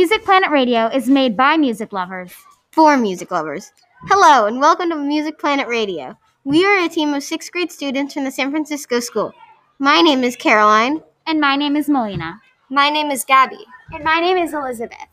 Music 0.00 0.24
Planet 0.24 0.52
Radio 0.52 0.86
is 0.86 1.08
made 1.08 1.36
by 1.36 1.56
music 1.56 1.92
lovers. 1.92 2.32
For 2.70 2.96
music 2.96 3.32
lovers. 3.32 3.72
Hello, 4.02 4.46
and 4.46 4.60
welcome 4.60 4.90
to 4.90 4.94
Music 4.94 5.40
Planet 5.40 5.66
Radio. 5.66 6.16
We 6.44 6.64
are 6.64 6.84
a 6.84 6.88
team 6.88 7.12
of 7.14 7.24
sixth 7.24 7.50
grade 7.50 7.72
students 7.72 8.14
from 8.14 8.22
the 8.22 8.30
San 8.30 8.52
Francisco 8.52 9.00
School. 9.00 9.32
My 9.80 10.00
name 10.00 10.22
is 10.22 10.36
Caroline. 10.36 11.02
And 11.26 11.40
my 11.40 11.56
name 11.56 11.74
is 11.74 11.88
Melina. 11.88 12.40
My 12.70 12.90
name 12.90 13.10
is 13.10 13.24
Gabby. 13.24 13.58
And 13.92 14.04
my 14.04 14.20
name 14.20 14.36
is 14.36 14.54
Elizabeth. 14.54 15.08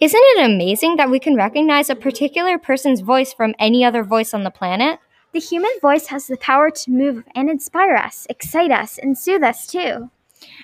Isn't 0.00 0.18
it 0.18 0.46
amazing 0.46 0.96
that 0.96 1.10
we 1.10 1.20
can 1.20 1.36
recognize 1.36 1.90
a 1.90 1.94
particular 1.94 2.56
person's 2.56 3.02
voice 3.02 3.34
from 3.34 3.54
any 3.58 3.84
other 3.84 4.02
voice 4.02 4.32
on 4.32 4.44
the 4.44 4.50
planet? 4.50 4.98
The 5.34 5.40
human 5.40 5.72
voice 5.82 6.06
has 6.06 6.26
the 6.26 6.38
power 6.38 6.70
to 6.70 6.90
move 6.90 7.24
and 7.34 7.50
inspire 7.50 7.96
us, 7.96 8.26
excite 8.30 8.70
us, 8.70 8.96
and 8.96 9.18
soothe 9.18 9.42
us 9.42 9.66
too. 9.66 10.10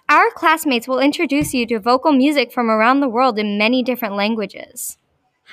Our 0.09 0.31
classmates 0.31 0.87
will 0.87 0.99
introduce 0.99 1.55
you 1.55 1.67
to 1.67 1.79
vocal 1.79 2.12
music 2.12 2.53
from 2.53 2.71
around 2.71 3.01
the 3.01 3.09
world 3.09 3.39
in 3.39 3.59
many 3.59 3.83
different 3.83 4.15
languages. 4.15 4.98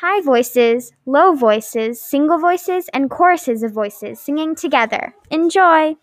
High 0.01 0.21
voices, 0.21 0.91
low 1.05 1.33
voices, 1.33 2.01
single 2.01 2.39
voices, 2.39 2.89
and 2.93 3.09
choruses 3.09 3.63
of 3.63 3.73
voices 3.73 4.19
singing 4.19 4.55
together. 4.55 5.13
Enjoy! 5.29 5.95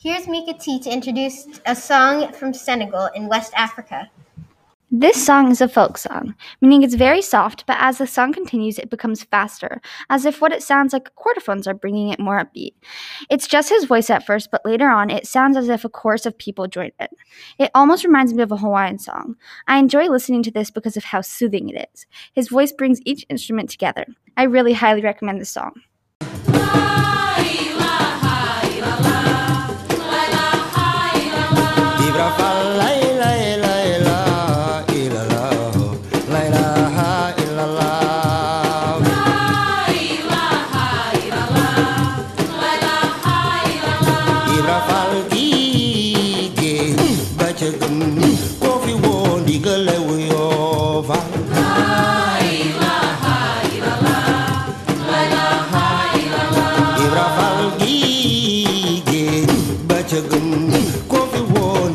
Here's 0.00 0.26
Mika 0.26 0.54
T 0.58 0.80
to 0.80 0.90
introduce 0.90 1.46
a 1.66 1.76
song 1.76 2.32
from 2.32 2.52
Senegal 2.52 3.10
in 3.14 3.28
West 3.28 3.52
Africa. 3.54 4.10
This 4.92 5.24
song 5.24 5.52
is 5.52 5.60
a 5.60 5.68
folk 5.68 5.96
song, 5.96 6.34
meaning 6.60 6.82
it's 6.82 6.94
very 6.94 7.22
soft, 7.22 7.64
but 7.64 7.76
as 7.78 7.98
the 7.98 8.08
song 8.08 8.32
continues, 8.32 8.76
it 8.76 8.90
becomes 8.90 9.22
faster, 9.22 9.80
as 10.08 10.24
if 10.24 10.40
what 10.40 10.50
it 10.50 10.64
sounds 10.64 10.92
like 10.92 11.14
quarterphones 11.14 11.68
are 11.68 11.74
bringing 11.74 12.08
it 12.08 12.18
more 12.18 12.44
upbeat. 12.44 12.74
It's 13.30 13.46
just 13.46 13.68
his 13.68 13.84
voice 13.84 14.10
at 14.10 14.26
first, 14.26 14.50
but 14.50 14.66
later 14.66 14.88
on, 14.88 15.08
it 15.08 15.28
sounds 15.28 15.56
as 15.56 15.68
if 15.68 15.84
a 15.84 15.88
chorus 15.88 16.26
of 16.26 16.36
people 16.36 16.66
join 16.66 16.90
it. 16.98 17.10
It 17.56 17.70
almost 17.72 18.04
reminds 18.04 18.34
me 18.34 18.42
of 18.42 18.50
a 18.50 18.56
Hawaiian 18.56 18.98
song. 18.98 19.36
I 19.68 19.78
enjoy 19.78 20.08
listening 20.08 20.42
to 20.42 20.50
this 20.50 20.72
because 20.72 20.96
of 20.96 21.04
how 21.04 21.20
soothing 21.20 21.68
it 21.68 21.88
is. 21.94 22.06
His 22.32 22.48
voice 22.48 22.72
brings 22.72 23.00
each 23.04 23.24
instrument 23.28 23.70
together. 23.70 24.06
I 24.36 24.42
really 24.42 24.72
highly 24.72 25.02
recommend 25.02 25.40
this 25.40 25.50
song. 25.50 25.82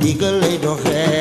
eagle 0.06 0.34
little 0.34 0.76
head. 0.78 1.15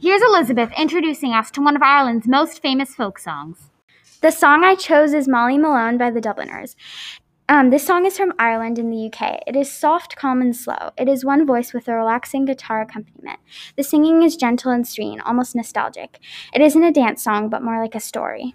Here's 0.00 0.22
Elizabeth 0.22 0.72
introducing 0.76 1.32
us 1.34 1.50
to 1.52 1.62
one 1.62 1.76
of 1.76 1.82
Ireland's 1.82 2.26
most 2.26 2.60
famous 2.60 2.94
folk 2.94 3.18
songs. 3.18 3.70
The 4.22 4.32
song 4.32 4.64
I 4.64 4.74
chose 4.74 5.12
is 5.12 5.28
Molly 5.28 5.58
Malone 5.58 5.98
by 5.98 6.10
the 6.10 6.20
Dubliners. 6.20 6.74
Um, 7.48 7.70
this 7.70 7.86
song 7.86 8.06
is 8.06 8.16
from 8.16 8.34
Ireland 8.38 8.78
in 8.78 8.90
the 8.90 9.06
UK. 9.06 9.42
It 9.46 9.54
is 9.54 9.70
soft, 9.72 10.16
calm, 10.16 10.40
and 10.40 10.56
slow. 10.56 10.90
It 10.98 11.08
is 11.08 11.24
one 11.24 11.46
voice 11.46 11.72
with 11.72 11.86
a 11.86 11.94
relaxing 11.94 12.44
guitar 12.44 12.80
accompaniment. 12.80 13.38
The 13.76 13.84
singing 13.84 14.24
is 14.24 14.36
gentle 14.36 14.72
and 14.72 14.86
serene, 14.86 15.20
almost 15.20 15.54
nostalgic. 15.54 16.18
It 16.52 16.60
isn't 16.60 16.82
a 16.82 16.90
dance 16.90 17.22
song, 17.22 17.48
but 17.48 17.62
more 17.62 17.80
like 17.80 17.94
a 17.94 18.00
story. 18.00 18.54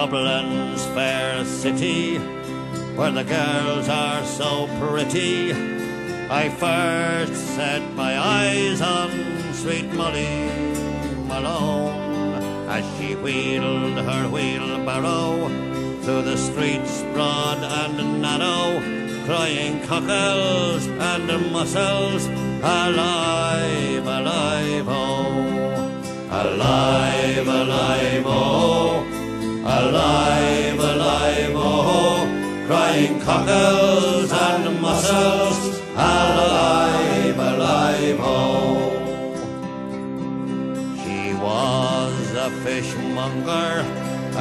Dublin's 0.00 0.82
fair 0.96 1.44
city, 1.44 2.16
where 2.96 3.10
the 3.10 3.22
girls 3.22 3.86
are 3.86 4.24
so 4.24 4.66
pretty, 4.80 5.52
I 6.30 6.48
first 6.48 7.34
set 7.54 7.82
my 7.92 8.18
eyes 8.18 8.80
on 8.80 9.10
sweet 9.52 9.92
Molly 9.92 10.48
Malone 11.28 12.70
as 12.70 12.82
she 12.96 13.14
wheeled 13.14 13.98
her 13.98 14.26
wheelbarrow 14.30 15.48
through 16.00 16.22
the 16.22 16.38
streets 16.38 17.02
broad 17.12 17.58
and 17.58 18.22
narrow, 18.22 18.80
crying 19.26 19.86
cockles 19.86 20.86
and 20.86 21.52
mussels, 21.52 22.24
alive, 22.62 24.06
alive, 24.06 24.86
oh, 24.88 25.92
alive, 26.30 27.46
alive, 27.46 28.24
oh 28.24 29.19
alive, 29.64 30.78
alive, 30.78 31.52
oh, 31.54 32.26
crying 32.66 33.20
cockles 33.20 34.32
and 34.32 34.80
mussels, 34.80 35.80
alive, 35.94 37.38
alive, 37.38 38.18
oh. 38.20 38.96
She 41.02 41.34
was 41.34 42.32
a 42.34 42.50
fishmonger, 42.64 43.84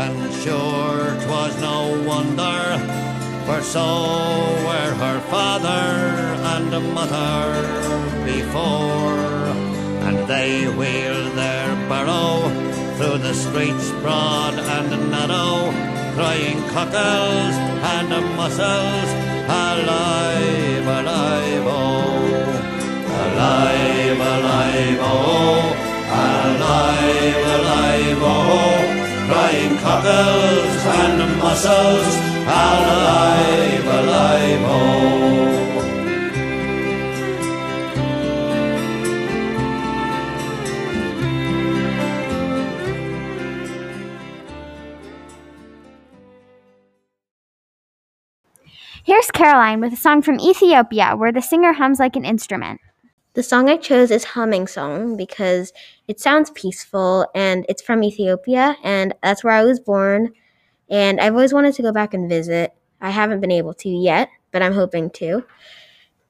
and 0.03 0.33
sure 0.41 1.17
'twas 1.19 1.55
no 1.61 2.01
wonder, 2.07 2.61
for 3.45 3.61
so 3.61 3.87
were 4.65 4.93
her 5.03 5.19
father 5.31 5.87
and 6.53 6.71
mother 6.93 7.41
before, 8.25 9.19
and 10.07 10.17
they 10.27 10.67
wheeled 10.67 11.33
their 11.35 11.75
barrow 11.89 12.51
through 12.99 13.17
the 13.19 13.33
streets 13.33 13.91
broad 14.01 14.55
and 14.55 15.09
narrow, 15.09 15.71
crying 16.15 16.61
cockles 16.67 17.55
and 17.95 18.09
mussels, 18.35 19.09
alive, 19.47 20.85
alive, 20.97 21.63
oh, 21.65 22.19
alive, 23.23 24.19
alive, 24.33 24.99
oh, 24.99 25.61
alive, 26.27 27.43
alive, 27.55 28.19
oh, 28.19 28.75
crying 29.29 29.77
cockles 29.77 30.81
and 30.99 31.39
mussels, 31.39 32.15
alive, 32.51 33.85
alive, 33.99 34.63
oh. 34.75 35.48
Caroline 49.39 49.79
with 49.79 49.93
a 49.93 49.95
song 49.95 50.21
from 50.21 50.37
Ethiopia 50.41 51.15
where 51.15 51.31
the 51.31 51.41
singer 51.41 51.71
hums 51.71 51.97
like 51.97 52.17
an 52.17 52.25
instrument. 52.25 52.81
The 53.35 53.41
song 53.41 53.69
I 53.69 53.77
chose 53.77 54.11
is 54.11 54.25
Humming 54.25 54.67
Song 54.67 55.15
because 55.15 55.71
it 56.09 56.19
sounds 56.19 56.49
peaceful 56.49 57.25
and 57.33 57.65
it's 57.69 57.81
from 57.81 58.03
Ethiopia 58.03 58.75
and 58.83 59.13
that's 59.23 59.41
where 59.41 59.53
I 59.53 59.63
was 59.63 59.79
born. 59.79 60.33
And 60.89 61.21
I've 61.21 61.35
always 61.35 61.53
wanted 61.53 61.73
to 61.75 61.81
go 61.81 61.93
back 61.93 62.13
and 62.13 62.27
visit. 62.27 62.73
I 62.99 63.11
haven't 63.11 63.39
been 63.39 63.49
able 63.49 63.73
to 63.75 63.87
yet, 63.87 64.27
but 64.51 64.61
I'm 64.61 64.73
hoping 64.73 65.09
to. 65.11 65.45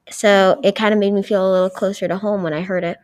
So 0.08 0.60
it 0.62 0.76
kind 0.76 0.94
of 0.94 1.00
made 1.00 1.12
me 1.12 1.24
feel 1.24 1.44
a 1.44 1.50
little 1.50 1.68
closer 1.68 2.06
to 2.06 2.16
home 2.16 2.44
when 2.44 2.52
I 2.52 2.60
heard 2.60 2.84
it. 2.84 2.98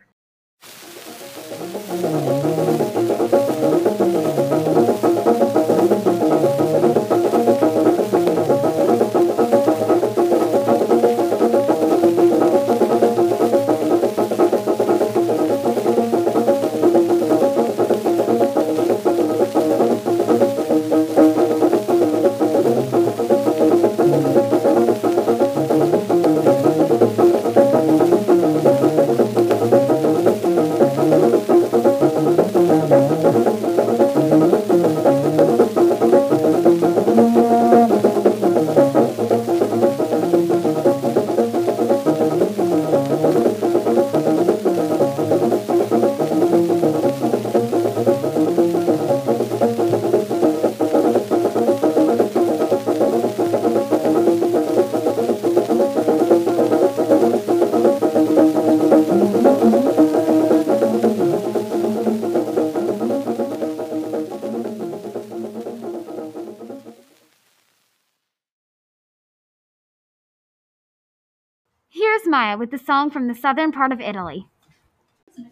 Here's 71.89 72.27
Maya 72.27 72.57
with 72.57 72.71
the 72.71 72.77
song 72.77 73.09
from 73.11 73.27
the 73.27 73.35
southern 73.35 73.71
part 73.71 73.91
of 73.91 74.01
Italy. 74.01 74.47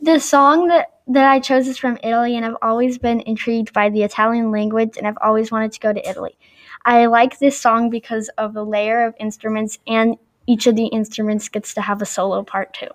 The 0.02 0.20
song 0.20 0.68
that, 0.68 1.00
that 1.08 1.30
I 1.30 1.40
chose 1.40 1.68
is 1.68 1.78
from 1.78 1.98
Italy, 2.04 2.36
and 2.36 2.46
I've 2.46 2.58
always 2.62 2.98
been 2.98 3.22
intrigued 3.22 3.72
by 3.72 3.90
the 3.90 4.04
Italian 4.04 4.52
language, 4.52 4.98
and 4.98 5.08
I've 5.08 5.18
always 5.22 5.52
wanted 5.52 5.72
to 5.74 5.80
go 5.80 5.94
to 5.94 6.10
Italy. 6.10 6.38
I 6.84 7.06
like 7.06 7.40
this 7.40 7.60
song 7.60 7.90
because 7.90 8.30
of 8.38 8.54
the 8.54 8.66
layer 8.66 9.06
of 9.06 9.16
instruments, 9.20 9.80
and 9.88 10.18
each 10.46 10.68
of 10.68 10.76
the 10.76 10.88
instruments 10.88 11.48
gets 11.48 11.74
to 11.76 11.82
have 11.82 12.02
a 12.02 12.06
solo 12.06 12.44
part 12.44 12.74
too. 12.74 12.90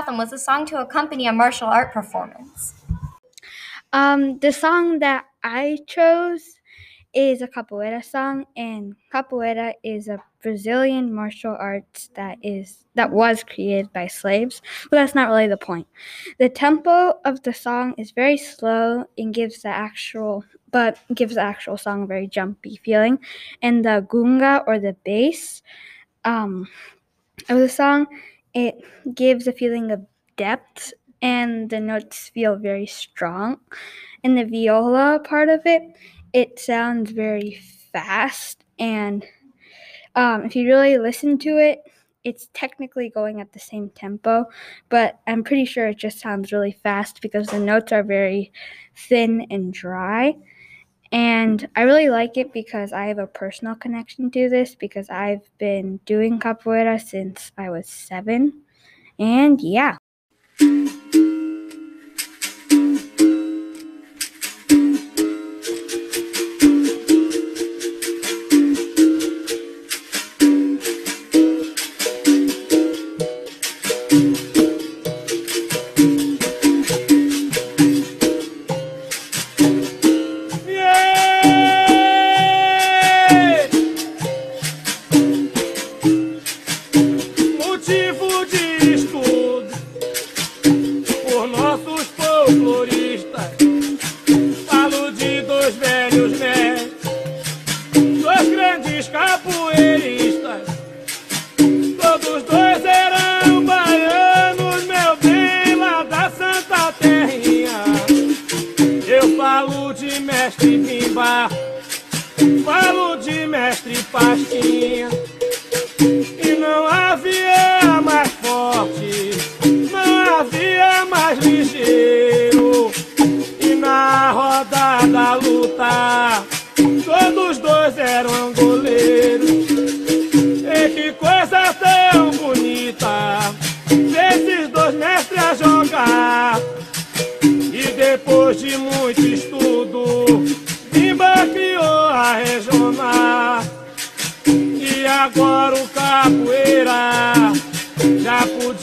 Gotham 0.00 0.16
with 0.16 0.32
a 0.32 0.38
song 0.38 0.64
to 0.64 0.80
accompany 0.80 1.26
a 1.26 1.32
martial 1.32 1.68
art 1.68 1.92
performance. 1.92 2.72
Um, 3.92 4.38
the 4.38 4.50
song 4.50 4.98
that 5.00 5.26
I 5.44 5.76
chose 5.86 6.58
is 7.12 7.42
a 7.42 7.46
capoeira 7.46 8.02
song, 8.02 8.46
and 8.56 8.96
capoeira 9.12 9.74
is 9.84 10.08
a 10.08 10.18
Brazilian 10.42 11.12
martial 11.12 11.54
arts 11.54 12.08
that 12.14 12.38
is 12.42 12.86
that 12.94 13.10
was 13.10 13.44
created 13.44 13.92
by 13.92 14.06
slaves, 14.06 14.62
but 14.90 14.96
that's 14.96 15.14
not 15.14 15.28
really 15.28 15.48
the 15.48 15.58
point. 15.58 15.86
The 16.38 16.48
tempo 16.48 17.20
of 17.26 17.42
the 17.42 17.52
song 17.52 17.94
is 17.98 18.10
very 18.12 18.38
slow 18.38 19.04
and 19.18 19.34
gives 19.34 19.60
the 19.60 19.68
actual 19.68 20.44
but 20.70 20.96
gives 21.14 21.34
the 21.34 21.42
actual 21.42 21.76
song 21.76 22.04
a 22.04 22.06
very 22.06 22.26
jumpy 22.26 22.80
feeling, 22.82 23.18
and 23.60 23.84
the 23.84 24.06
gunga 24.08 24.64
or 24.66 24.78
the 24.78 24.96
bass 25.04 25.60
um, 26.24 26.66
of 27.50 27.58
the 27.58 27.68
song 27.68 28.06
it 28.54 28.76
gives 29.14 29.46
a 29.46 29.52
feeling 29.52 29.90
of 29.90 30.06
depth 30.36 30.92
and 31.22 31.68
the 31.70 31.80
notes 31.80 32.28
feel 32.28 32.56
very 32.56 32.86
strong. 32.86 33.60
In 34.22 34.34
the 34.34 34.44
viola 34.44 35.20
part 35.24 35.48
of 35.48 35.62
it, 35.66 35.82
it 36.32 36.58
sounds 36.58 37.10
very 37.10 37.60
fast. 37.92 38.64
And 38.78 39.24
um, 40.14 40.44
if 40.44 40.56
you 40.56 40.66
really 40.66 40.98
listen 40.98 41.38
to 41.38 41.58
it, 41.58 41.80
it's 42.22 42.48
technically 42.52 43.08
going 43.08 43.40
at 43.40 43.52
the 43.52 43.58
same 43.58 43.90
tempo, 43.90 44.44
but 44.90 45.20
I'm 45.26 45.42
pretty 45.42 45.64
sure 45.64 45.88
it 45.88 45.96
just 45.96 46.20
sounds 46.20 46.52
really 46.52 46.72
fast 46.72 47.22
because 47.22 47.46
the 47.48 47.58
notes 47.58 47.92
are 47.92 48.02
very 48.02 48.52
thin 48.94 49.46
and 49.50 49.72
dry. 49.72 50.36
And 51.12 51.68
I 51.74 51.82
really 51.82 52.08
like 52.08 52.36
it 52.36 52.52
because 52.52 52.92
I 52.92 53.06
have 53.06 53.18
a 53.18 53.26
personal 53.26 53.74
connection 53.74 54.30
to 54.30 54.48
this 54.48 54.74
because 54.76 55.10
I've 55.10 55.50
been 55.58 55.98
doing 56.06 56.38
capoeira 56.38 57.00
since 57.00 57.50
I 57.58 57.70
was 57.70 57.88
seven. 57.88 58.62
And 59.18 59.60
yeah. 59.60 59.96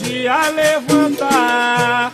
Já 0.08 0.40
podia 0.44 0.50
levantar. 0.50 2.14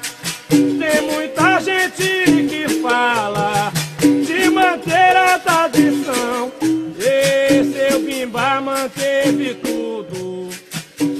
Tem 0.50 1.12
muita 1.12 1.60
gente 1.60 2.48
que 2.48 2.68
fala 2.82 3.72
de 4.02 4.50
manter 4.50 5.16
a 5.16 5.40
tradição. 5.40 6.52
E 6.98 7.64
seu 7.72 8.00
Bimba 8.02 8.62
manteve 8.62 9.56
tudo, 9.56 10.50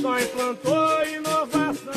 só 0.02 0.20
implantou 0.20 1.06
inovação. 1.08 1.94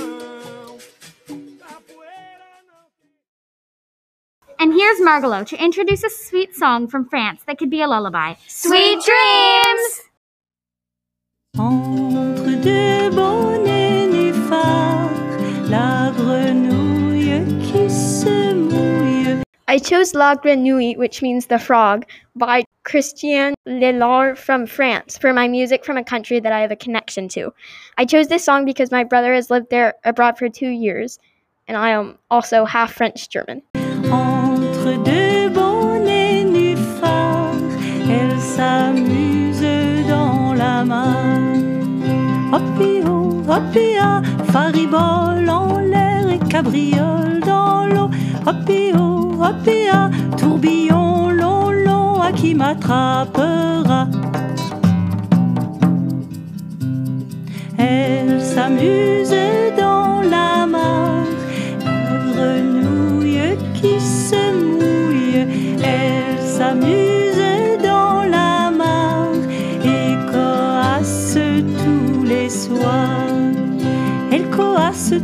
And 4.59 4.73
here's 4.73 5.01
Margalo 5.01 5.45
to 5.47 5.63
introduce 5.63 6.03
a 6.03 6.09
sweet 6.09 6.55
song 6.55 6.89
from 6.89 7.05
France 7.05 7.43
that 7.47 7.59
could 7.59 7.71
be 7.71 7.83
a 7.83 7.87
lullaby. 7.87 8.37
Sweet 8.49 9.01
dreams! 9.05 10.03
Entre 11.59 12.56
I 19.77 19.79
chose 19.79 20.15
La 20.15 20.35
Grenouille, 20.35 20.97
which 20.97 21.21
means 21.21 21.45
the 21.45 21.59
frog, 21.59 22.07
by 22.35 22.65
Christian 22.85 23.55
Lelard 23.69 24.39
from 24.39 24.65
France 24.65 25.19
for 25.19 25.35
my 25.35 25.49
music 25.49 25.85
from 25.85 25.99
a 25.99 26.03
country 26.03 26.41
that 26.41 26.51
I 26.51 26.61
have 26.61 26.71
a 26.71 26.77
connection 26.77 27.29
to. 27.37 27.53
I 27.99 28.07
chose 28.07 28.29
this 28.29 28.43
song 28.43 28.65
because 28.65 28.91
my 28.91 29.05
brother 29.05 29.35
has 29.35 29.51
lived 29.51 29.69
there 29.69 29.93
abroad 30.03 30.39
for 30.39 30.49
two 30.49 30.71
years, 30.71 31.19
and 31.69 31.77
I 31.77 31.91
am 31.91 32.17
also 32.31 32.65
half 32.65 32.95
French 32.95 33.29
German. 33.29 33.61
Entre 34.11 34.97
deux 35.05 35.51
beaux 35.51 35.99
nénuphars, 35.99 37.61
elle 38.09 38.41
s'amuse 38.41 39.61
dans 40.09 40.57
la 40.57 40.85
main. 40.87 42.51
Hoppio, 42.51 43.45
hoppia, 43.47 44.23
faribole 44.51 45.51
en 45.51 45.81
l'air 45.81 46.31
et 46.31 46.49
cabriole 46.49 47.46
hopéo, 48.47 49.33
hopéa, 49.41 50.11
tourbillon 50.37 51.31
long, 51.31 51.71
long, 51.71 52.21
à 52.21 52.33
qui 52.33 52.55
m'attrapera. 52.55 54.09
Elle 57.79 58.41
s'amusait. 58.41 59.66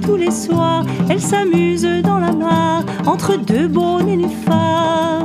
Tous 0.03 0.17
les 0.17 0.31
soirs, 0.31 0.85
elle 1.09 1.21
s'amuse 1.21 1.87
dans 2.05 2.19
la 2.19 2.31
mare 2.31 2.85
entre 3.07 3.37
deux 3.37 3.69
beaux 3.69 4.03
nénuphars. 4.03 5.25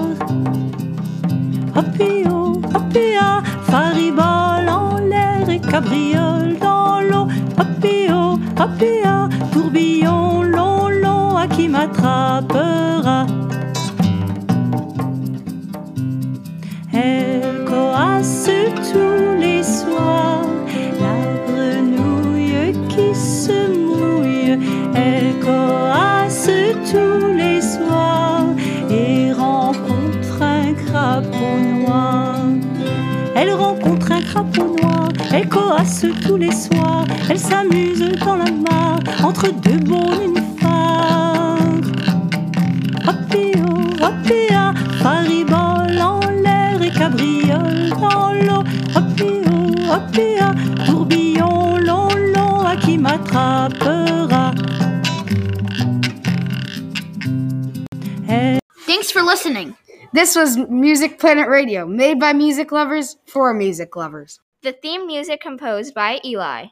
Hoppio, 1.76 2.62
hoppia, 2.74 3.44
faribole 3.64 4.70
en 4.70 5.00
l'air 5.00 5.50
et 5.50 5.60
cabriole 5.60 6.58
dans 6.62 7.02
l'eau. 7.02 7.28
Hoppio, 7.60 8.40
hoppia, 8.58 9.28
tourbillon 9.52 10.44
long, 10.44 10.88
long, 10.90 11.36
à 11.36 11.48
qui 11.48 11.68
m'attrapera. 11.68 13.26
S'amuse 37.50 38.00
dans 38.26 38.36
la 38.36 38.52
mare 38.52 39.00
entre 39.24 39.52
deux 39.52 39.78
beaux 39.78 40.16
nénuphars. 40.16 41.82
Hoppio, 43.08 43.68
hoppia, 44.02 44.74
faribole 45.02 46.00
en 46.02 46.20
l'air 46.44 46.82
et 46.82 46.92
cabriole 46.92 47.90
dans 47.90 48.34
l'eau. 48.46 48.64
Hoppio, 48.96 49.36
hoppia, 49.92 50.54
tourbillon 50.86 51.78
long, 51.78 52.10
long, 52.36 52.66
à 52.66 52.76
qui 52.76 52.98
m'attrapera. 52.98 54.54
Thanks 58.86 59.12
for 59.12 59.22
listening. 59.22 59.76
This 60.14 60.36
was 60.36 60.58
Music 60.70 61.20
Planet 61.20 61.48
Radio, 61.48 61.86
made 61.86 62.20
by 62.20 62.34
music 62.34 62.72
lovers 62.72 63.18
for 63.28 63.54
music 63.54 63.96
lovers. 63.96 64.40
The 64.64 64.72
theme 64.72 65.06
music 65.06 65.42
composed 65.42 65.94
by 65.94 66.20
Eli. 66.26 66.68